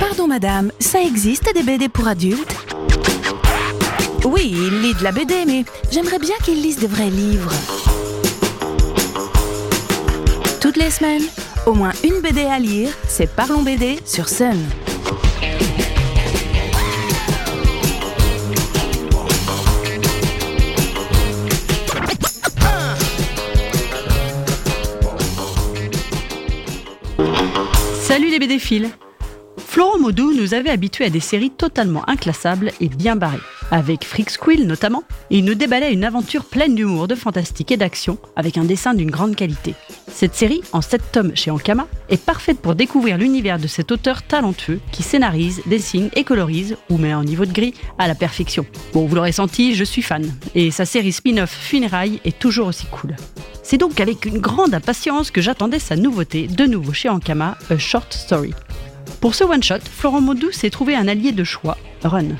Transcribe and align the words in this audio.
Pardon 0.00 0.26
madame, 0.26 0.70
ça 0.78 1.00
existe 1.00 1.52
des 1.54 1.62
BD 1.62 1.88
pour 1.88 2.06
adultes? 2.08 2.56
Oui, 4.24 4.54
il 4.54 4.80
lit 4.80 4.94
de 4.94 5.04
la 5.04 5.12
BD, 5.12 5.44
mais 5.46 5.64
j'aimerais 5.90 6.18
bien 6.18 6.34
qu'il 6.42 6.62
lise 6.62 6.78
de 6.78 6.86
vrais 6.86 7.10
livres. 7.10 7.52
Toutes 10.60 10.76
les 10.76 10.90
semaines, 10.90 11.24
au 11.66 11.74
moins 11.74 11.92
une 12.02 12.20
BD 12.20 12.42
à 12.44 12.58
lire, 12.58 12.88
c'est 13.06 13.28
Parlons 13.28 13.62
BD 13.62 13.98
sur 14.06 14.28
Sun. 14.28 14.58
Salut 28.14 28.30
les 28.30 28.38
BD 28.38 28.60
fils 28.60 28.88
Florent 29.74 29.98
Maudou 29.98 30.32
nous 30.32 30.54
avait 30.54 30.70
habitués 30.70 31.06
à 31.06 31.10
des 31.10 31.18
séries 31.18 31.50
totalement 31.50 32.08
inclassables 32.08 32.70
et 32.80 32.86
bien 32.86 33.16
barrées. 33.16 33.40
Avec 33.72 34.04
Freak 34.04 34.30
Squill 34.30 34.68
notamment, 34.68 35.02
il 35.30 35.44
nous 35.44 35.56
déballait 35.56 35.92
une 35.92 36.04
aventure 36.04 36.44
pleine 36.44 36.76
d'humour, 36.76 37.08
de 37.08 37.16
fantastique 37.16 37.72
et 37.72 37.76
d'action, 37.76 38.18
avec 38.36 38.56
un 38.56 38.62
dessin 38.62 38.94
d'une 38.94 39.10
grande 39.10 39.34
qualité. 39.34 39.74
Cette 40.06 40.36
série, 40.36 40.62
en 40.72 40.80
7 40.80 41.02
tomes 41.10 41.34
chez 41.34 41.50
Ankama, 41.50 41.88
est 42.08 42.24
parfaite 42.24 42.60
pour 42.60 42.76
découvrir 42.76 43.18
l'univers 43.18 43.58
de 43.58 43.66
cet 43.66 43.90
auteur 43.90 44.22
talentueux 44.22 44.78
qui 44.92 45.02
scénarise, 45.02 45.60
dessine 45.66 46.08
et 46.14 46.22
colorise, 46.22 46.76
ou 46.88 46.96
met 46.96 47.12
en 47.12 47.24
niveau 47.24 47.44
de 47.44 47.52
gris, 47.52 47.74
à 47.98 48.06
la 48.06 48.14
perfection. 48.14 48.64
Bon, 48.92 49.06
vous 49.06 49.16
l'aurez 49.16 49.32
senti, 49.32 49.74
je 49.74 49.82
suis 49.82 50.02
fan, 50.02 50.24
et 50.54 50.70
sa 50.70 50.84
série 50.84 51.10
spin-off 51.10 51.50
Funérailles 51.50 52.20
est 52.24 52.38
toujours 52.38 52.68
aussi 52.68 52.86
cool. 52.92 53.16
C'est 53.64 53.78
donc 53.78 53.98
avec 53.98 54.24
une 54.24 54.38
grande 54.38 54.72
impatience 54.72 55.32
que 55.32 55.40
j'attendais 55.40 55.80
sa 55.80 55.96
nouveauté, 55.96 56.46
de 56.46 56.64
nouveau 56.64 56.92
chez 56.92 57.08
Ankama, 57.08 57.58
A 57.70 57.76
Short 57.76 58.14
Story. 58.14 58.54
Pour 59.20 59.34
ce 59.34 59.44
one-shot, 59.44 59.80
Florent 59.90 60.20
Maudou 60.20 60.50
s'est 60.52 60.70
trouvé 60.70 60.94
un 60.94 61.08
allié 61.08 61.32
de 61.32 61.44
choix, 61.44 61.78
Run. 62.02 62.36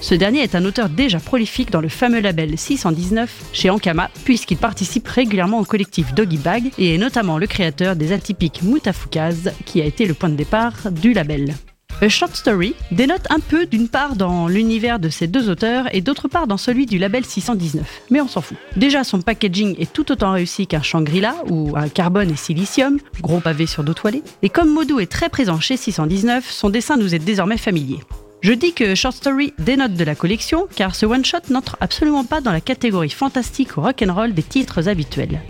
Ce 0.00 0.14
dernier 0.14 0.40
est 0.40 0.54
un 0.54 0.64
auteur 0.64 0.88
déjà 0.88 1.20
prolifique 1.20 1.70
dans 1.70 1.82
le 1.82 1.90
fameux 1.90 2.20
label 2.20 2.56
619 2.56 3.50
chez 3.52 3.68
Ankama, 3.68 4.10
puisqu'il 4.24 4.56
participe 4.56 5.06
régulièrement 5.06 5.60
au 5.60 5.64
collectif 5.64 6.14
Doggy 6.14 6.38
Bag 6.38 6.70
et 6.78 6.94
est 6.94 6.98
notamment 6.98 7.36
le 7.36 7.46
créateur 7.46 7.96
des 7.96 8.12
atypiques 8.12 8.62
Moutafukaz, 8.62 9.52
qui 9.66 9.82
a 9.82 9.84
été 9.84 10.06
le 10.06 10.14
point 10.14 10.30
de 10.30 10.36
départ 10.36 10.90
du 10.90 11.12
label. 11.12 11.54
A 12.02 12.08
Short 12.08 12.34
Story 12.34 12.74
dénote 12.92 13.26
un 13.28 13.40
peu 13.40 13.66
d'une 13.66 13.88
part 13.88 14.16
dans 14.16 14.48
l'univers 14.48 15.00
de 15.00 15.10
ces 15.10 15.26
deux 15.26 15.50
auteurs 15.50 15.94
et 15.94 16.00
d'autre 16.00 16.28
part 16.28 16.46
dans 16.46 16.56
celui 16.56 16.86
du 16.86 16.96
label 16.96 17.26
619. 17.26 18.04
Mais 18.10 18.22
on 18.22 18.28
s'en 18.28 18.40
fout. 18.40 18.56
Déjà, 18.76 19.04
son 19.04 19.20
packaging 19.20 19.76
est 19.78 19.92
tout 19.92 20.10
autant 20.10 20.32
réussi 20.32 20.66
qu'un 20.66 20.80
Shangri-La 20.80 21.34
ou 21.50 21.74
un 21.76 21.90
carbone 21.90 22.30
et 22.30 22.36
silicium, 22.36 22.98
gros 23.20 23.40
pavé 23.40 23.66
sur 23.66 23.84
dos 23.84 23.92
toilés. 23.92 24.22
Et 24.40 24.48
comme 24.48 24.72
Modou 24.72 24.98
est 24.98 25.12
très 25.12 25.28
présent 25.28 25.60
chez 25.60 25.76
619, 25.76 26.50
son 26.50 26.70
dessin 26.70 26.96
nous 26.96 27.14
est 27.14 27.18
désormais 27.18 27.58
familier. 27.58 27.98
Je 28.40 28.54
dis 28.54 28.72
que 28.72 28.94
Short 28.94 29.14
Story 29.14 29.52
dénote 29.58 29.92
de 29.92 30.04
la 30.04 30.14
collection 30.14 30.68
car 30.74 30.94
ce 30.94 31.04
one-shot 31.04 31.50
n'entre 31.50 31.76
absolument 31.80 32.24
pas 32.24 32.40
dans 32.40 32.52
la 32.52 32.62
catégorie 32.62 33.10
fantastique 33.10 33.76
ou 33.76 33.82
rock'n'roll 33.82 34.32
des 34.32 34.42
titres 34.42 34.88
habituels. 34.88 35.42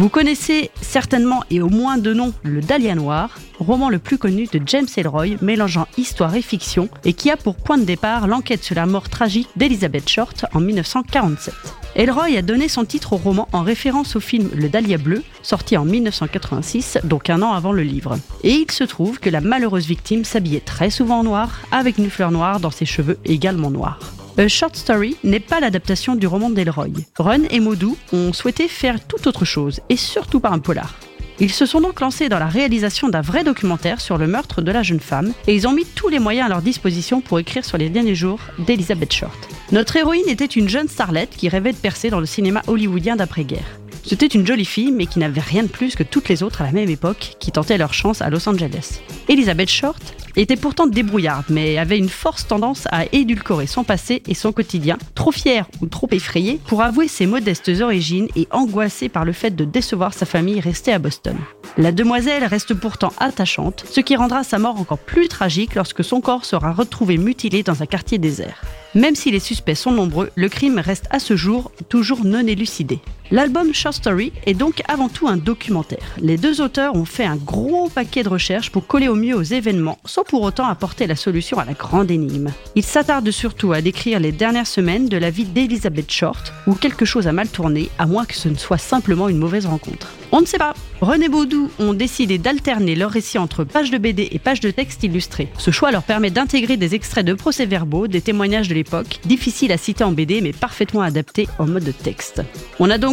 Vous 0.00 0.08
connaissez 0.08 0.70
certainement 0.80 1.44
et 1.50 1.60
au 1.60 1.68
moins 1.68 1.98
de 1.98 2.14
nom 2.14 2.32
le 2.42 2.62
Dahlia 2.62 2.94
Noir, 2.94 3.38
roman 3.58 3.90
le 3.90 3.98
plus 3.98 4.16
connu 4.16 4.46
de 4.50 4.58
James 4.64 4.86
Ellroy 4.96 5.36
mélangeant 5.42 5.86
histoire 5.98 6.34
et 6.34 6.40
fiction 6.40 6.88
et 7.04 7.12
qui 7.12 7.30
a 7.30 7.36
pour 7.36 7.56
point 7.56 7.76
de 7.76 7.84
départ 7.84 8.26
l'enquête 8.26 8.64
sur 8.64 8.76
la 8.76 8.86
mort 8.86 9.10
tragique 9.10 9.50
d'Elizabeth 9.56 10.08
Short 10.08 10.46
en 10.54 10.60
1947. 10.60 11.52
Elroy 11.96 12.38
a 12.38 12.40
donné 12.40 12.68
son 12.68 12.86
titre 12.86 13.12
au 13.12 13.18
roman 13.18 13.46
en 13.52 13.62
référence 13.62 14.16
au 14.16 14.20
film 14.20 14.48
Le 14.54 14.70
Dahlia 14.70 14.96
Bleu, 14.96 15.22
sorti 15.42 15.76
en 15.76 15.84
1986, 15.84 17.00
donc 17.04 17.28
un 17.28 17.42
an 17.42 17.52
avant 17.52 17.72
le 17.72 17.82
livre. 17.82 18.18
Et 18.42 18.52
il 18.52 18.70
se 18.70 18.84
trouve 18.84 19.20
que 19.20 19.28
la 19.28 19.42
malheureuse 19.42 19.86
victime 19.86 20.24
s'habillait 20.24 20.60
très 20.60 20.88
souvent 20.88 21.18
en 21.18 21.24
noir, 21.24 21.60
avec 21.72 21.98
une 21.98 22.08
fleur 22.08 22.30
noire 22.30 22.58
dans 22.58 22.70
ses 22.70 22.86
cheveux 22.86 23.18
également 23.26 23.70
noirs. 23.70 24.00
A 24.38 24.48
Short 24.48 24.74
Story 24.76 25.16
n'est 25.24 25.40
pas 25.40 25.60
l'adaptation 25.60 26.14
du 26.14 26.26
roman 26.26 26.50
d'Elroy. 26.50 26.88
Run 27.18 27.42
et 27.50 27.60
Modou 27.60 27.96
ont 28.12 28.32
souhaité 28.32 28.68
faire 28.68 29.04
tout 29.06 29.28
autre 29.28 29.44
chose, 29.44 29.80
et 29.88 29.96
surtout 29.96 30.40
pas 30.40 30.50
un 30.50 30.58
polar. 30.58 30.94
Ils 31.40 31.52
se 31.52 31.66
sont 31.66 31.80
donc 31.80 32.00
lancés 32.00 32.28
dans 32.28 32.38
la 32.38 32.46
réalisation 32.46 33.08
d'un 33.08 33.22
vrai 33.22 33.44
documentaire 33.44 34.00
sur 34.00 34.18
le 34.18 34.26
meurtre 34.26 34.62
de 34.62 34.70
la 34.70 34.82
jeune 34.82 35.00
femme, 35.00 35.32
et 35.46 35.54
ils 35.54 35.66
ont 35.66 35.72
mis 35.72 35.84
tous 35.84 36.08
les 36.08 36.18
moyens 36.18 36.46
à 36.46 36.48
leur 36.50 36.62
disposition 36.62 37.20
pour 37.20 37.38
écrire 37.38 37.64
sur 37.64 37.78
les 37.78 37.88
derniers 37.88 38.14
jours 38.14 38.40
d'Elizabeth 38.58 39.12
Short. 39.12 39.48
Notre 39.72 39.96
héroïne 39.96 40.28
était 40.28 40.44
une 40.44 40.68
jeune 40.68 40.88
starlette 40.88 41.36
qui 41.36 41.48
rêvait 41.48 41.72
de 41.72 41.78
percer 41.78 42.10
dans 42.10 42.20
le 42.20 42.26
cinéma 42.26 42.62
hollywoodien 42.66 43.16
d'après-guerre. 43.16 43.79
C'était 44.10 44.26
une 44.26 44.44
jolie 44.44 44.64
fille, 44.64 44.90
mais 44.90 45.06
qui 45.06 45.20
n'avait 45.20 45.40
rien 45.40 45.62
de 45.62 45.68
plus 45.68 45.94
que 45.94 46.02
toutes 46.02 46.28
les 46.28 46.42
autres 46.42 46.62
à 46.62 46.64
la 46.64 46.72
même 46.72 46.90
époque 46.90 47.36
qui 47.38 47.52
tentaient 47.52 47.78
leur 47.78 47.94
chance 47.94 48.22
à 48.22 48.28
Los 48.28 48.48
Angeles. 48.48 48.98
Elizabeth 49.28 49.68
Short 49.68 50.02
était 50.34 50.56
pourtant 50.56 50.88
débrouillarde, 50.88 51.44
mais 51.48 51.78
avait 51.78 51.96
une 51.96 52.08
force 52.08 52.44
tendance 52.44 52.88
à 52.90 53.04
édulcorer 53.12 53.68
son 53.68 53.84
passé 53.84 54.20
et 54.26 54.34
son 54.34 54.50
quotidien, 54.50 54.98
trop 55.14 55.30
fière 55.30 55.68
ou 55.80 55.86
trop 55.86 56.08
effrayée 56.10 56.58
pour 56.66 56.82
avouer 56.82 57.06
ses 57.06 57.26
modestes 57.26 57.70
origines 57.80 58.26
et 58.34 58.48
angoissée 58.50 59.08
par 59.08 59.24
le 59.24 59.30
fait 59.30 59.54
de 59.54 59.64
décevoir 59.64 60.12
sa 60.12 60.26
famille 60.26 60.58
restée 60.58 60.92
à 60.92 60.98
Boston. 60.98 61.36
La 61.78 61.92
demoiselle 61.92 62.44
reste 62.44 62.74
pourtant 62.74 63.12
attachante, 63.20 63.84
ce 63.88 64.00
qui 64.00 64.16
rendra 64.16 64.42
sa 64.42 64.58
mort 64.58 64.80
encore 64.80 64.98
plus 64.98 65.28
tragique 65.28 65.76
lorsque 65.76 66.02
son 66.02 66.20
corps 66.20 66.44
sera 66.44 66.72
retrouvé 66.72 67.16
mutilé 67.16 67.62
dans 67.62 67.80
un 67.80 67.86
quartier 67.86 68.18
désert. 68.18 68.60
Même 68.96 69.14
si 69.14 69.30
les 69.30 69.38
suspects 69.38 69.76
sont 69.76 69.92
nombreux, 69.92 70.30
le 70.34 70.48
crime 70.48 70.80
reste 70.80 71.06
à 71.10 71.20
ce 71.20 71.36
jour 71.36 71.70
toujours 71.88 72.24
non 72.24 72.44
élucidé. 72.44 72.98
L'album 73.32 73.72
Short 73.72 73.94
Story 73.94 74.32
est 74.44 74.54
donc 74.54 74.82
avant 74.88 75.08
tout 75.08 75.28
un 75.28 75.36
documentaire. 75.36 76.16
Les 76.20 76.36
deux 76.36 76.60
auteurs 76.60 76.96
ont 76.96 77.04
fait 77.04 77.24
un 77.24 77.36
gros 77.36 77.88
paquet 77.88 78.24
de 78.24 78.28
recherches 78.28 78.70
pour 78.70 78.88
coller 78.88 79.06
au 79.06 79.14
mieux 79.14 79.36
aux 79.36 79.42
événements, 79.42 79.98
sans 80.04 80.24
pour 80.24 80.42
autant 80.42 80.66
apporter 80.66 81.06
la 81.06 81.14
solution 81.14 81.60
à 81.60 81.64
la 81.64 81.74
grande 81.74 82.10
énigme. 82.10 82.50
Ils 82.74 82.84
s'attardent 82.84 83.30
surtout 83.30 83.72
à 83.72 83.82
décrire 83.82 84.18
les 84.18 84.32
dernières 84.32 84.66
semaines 84.66 85.08
de 85.08 85.16
la 85.16 85.30
vie 85.30 85.44
d'Elizabeth 85.44 86.10
Short, 86.10 86.52
où 86.66 86.74
quelque 86.74 87.04
chose 87.04 87.28
a 87.28 87.32
mal 87.32 87.48
tourné, 87.48 87.88
à 88.00 88.06
moins 88.06 88.24
que 88.24 88.34
ce 88.34 88.48
ne 88.48 88.56
soit 88.56 88.78
simplement 88.78 89.28
une 89.28 89.38
mauvaise 89.38 89.66
rencontre. 89.66 90.08
On 90.32 90.40
ne 90.40 90.46
sait 90.46 90.58
pas. 90.58 90.74
René 91.00 91.28
Baudou 91.28 91.70
ont 91.78 91.94
décidé 91.94 92.38
d'alterner 92.38 92.94
leur 92.94 93.10
récit 93.10 93.38
entre 93.38 93.64
pages 93.64 93.90
de 93.90 93.98
BD 93.98 94.28
et 94.30 94.38
pages 94.38 94.60
de 94.60 94.70
texte 94.70 95.02
illustrés. 95.02 95.48
Ce 95.58 95.70
choix 95.70 95.90
leur 95.90 96.02
permet 96.02 96.30
d'intégrer 96.30 96.76
des 96.76 96.94
extraits 96.94 97.26
de 97.26 97.34
procès-verbaux, 97.34 98.06
des 98.06 98.20
témoignages 98.20 98.68
de 98.68 98.74
l'époque, 98.74 99.18
difficiles 99.24 99.72
à 99.72 99.78
citer 99.78 100.04
en 100.04 100.12
BD 100.12 100.40
mais 100.40 100.52
parfaitement 100.52 101.00
adaptés 101.00 101.48
en 101.58 101.66
mode 101.66 101.84
de 101.84 101.92
texte. 101.92 102.42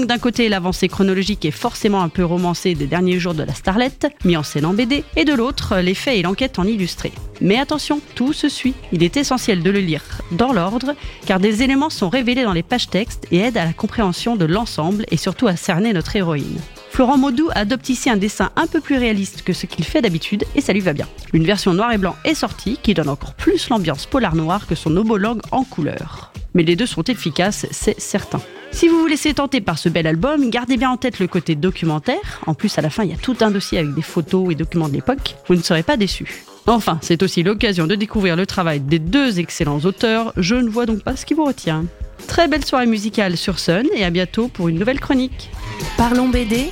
D'un 0.07 0.17
côté 0.17 0.47
l'avancée 0.47 0.87
chronologique 0.87 1.43
et 1.45 1.51
forcément 1.51 2.01
un 2.01 2.09
peu 2.09 2.23
romancée 2.23 2.73
des 2.75 2.87
derniers 2.87 3.19
jours 3.19 3.33
de 3.33 3.43
la 3.43 3.53
starlette, 3.53 4.07
mis 4.23 4.37
en 4.37 4.43
scène 4.43 4.65
en 4.65 4.73
BD, 4.73 5.03
et 5.15 5.25
de 5.25 5.33
l'autre 5.33 5.77
les 5.79 5.93
faits 5.93 6.17
et 6.17 6.21
l'enquête 6.21 6.59
en 6.59 6.63
illustré. 6.63 7.11
Mais 7.41 7.59
attention, 7.59 7.99
tout 8.15 8.33
se 8.33 8.47
suit. 8.49 8.73
Il 8.93 9.03
est 9.03 9.17
essentiel 9.17 9.61
de 9.61 9.69
le 9.69 9.79
lire 9.79 10.03
dans 10.31 10.53
l'ordre, 10.53 10.95
car 11.25 11.39
des 11.39 11.61
éléments 11.61 11.89
sont 11.89 12.09
révélés 12.09 12.43
dans 12.43 12.53
les 12.53 12.63
pages 12.63 12.89
textes 12.89 13.27
et 13.31 13.39
aident 13.39 13.57
à 13.57 13.65
la 13.65 13.73
compréhension 13.73 14.35
de 14.35 14.45
l'ensemble 14.45 15.05
et 15.11 15.17
surtout 15.17 15.47
à 15.47 15.57
cerner 15.57 15.91
notre 15.91 16.15
héroïne. 16.15 16.59
Florent 16.89 17.17
Maudou 17.17 17.49
adopte 17.53 17.89
ici 17.89 18.09
un 18.09 18.17
dessin 18.17 18.49
un 18.55 18.65
peu 18.65 18.79
plus 18.79 18.97
réaliste 18.97 19.43
que 19.43 19.53
ce 19.53 19.65
qu'il 19.65 19.85
fait 19.85 20.01
d'habitude 20.01 20.45
et 20.55 20.61
ça 20.61 20.73
lui 20.73 20.79
va 20.79 20.93
bien. 20.93 21.07
Une 21.33 21.43
version 21.43 21.73
noir 21.73 21.91
et 21.91 21.97
blanc 21.97 22.15
est 22.23 22.33
sortie 22.33 22.79
qui 22.81 22.93
donne 22.93 23.09
encore 23.09 23.35
plus 23.35 23.69
l'ambiance 23.69 24.05
polar 24.05 24.35
noir 24.35 24.65
que 24.65 24.73
son 24.73 24.95
homologue 24.95 25.41
en 25.51 25.63
couleur. 25.63 26.31
Mais 26.55 26.63
les 26.63 26.75
deux 26.75 26.87
sont 26.87 27.03
efficaces, 27.03 27.67
c'est 27.71 27.99
certain. 27.99 28.41
Si 28.71 28.87
vous 28.87 28.99
vous 28.99 29.07
laissez 29.07 29.33
tenter 29.33 29.61
par 29.61 29.77
ce 29.77 29.89
bel 29.89 30.05
album, 30.05 30.49
gardez 30.49 30.77
bien 30.77 30.91
en 30.91 30.97
tête 30.97 31.19
le 31.19 31.27
côté 31.27 31.55
documentaire. 31.55 32.41
En 32.45 32.53
plus, 32.53 32.77
à 32.77 32.81
la 32.81 32.89
fin, 32.89 33.03
il 33.03 33.09
y 33.09 33.13
a 33.13 33.17
tout 33.17 33.35
un 33.41 33.49
dossier 33.49 33.79
avec 33.79 33.93
des 33.93 34.01
photos 34.01 34.51
et 34.51 34.55
documents 34.55 34.87
de 34.87 34.93
l'époque. 34.93 35.35
Vous 35.47 35.55
ne 35.55 35.61
serez 35.61 35.83
pas 35.83 35.97
déçus. 35.97 36.45
Enfin, 36.67 36.99
c'est 37.01 37.23
aussi 37.23 37.43
l'occasion 37.43 37.87
de 37.87 37.95
découvrir 37.95 38.35
le 38.35 38.45
travail 38.45 38.81
des 38.81 38.99
deux 38.99 39.39
excellents 39.39 39.79
auteurs. 39.79 40.33
Je 40.37 40.55
ne 40.55 40.69
vois 40.69 40.85
donc 40.85 41.01
pas 41.01 41.15
ce 41.15 41.25
qui 41.25 41.33
vous 41.33 41.45
retient. 41.45 41.85
Très 42.27 42.47
belle 42.47 42.65
soirée 42.65 42.87
musicale 42.87 43.37
sur 43.37 43.57
Sun 43.57 43.87
et 43.95 44.03
à 44.03 44.09
bientôt 44.09 44.47
pour 44.49 44.67
une 44.67 44.77
nouvelle 44.77 44.99
chronique. 44.99 45.49
Parlons 45.95 46.27
BD 46.27 46.69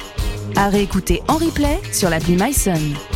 à 0.56 0.70
réécouter 0.70 1.22
en 1.28 1.38
replay 1.38 1.80
sur 1.92 2.10
l'appli 2.10 2.36
MySun. 2.36 3.15